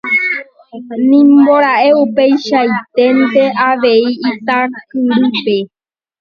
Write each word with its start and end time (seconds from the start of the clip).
Nimbora'e 1.07 1.89
upeichaiténte 2.03 3.43
avei 3.69 4.05
Itakyrýpe. 4.31 5.57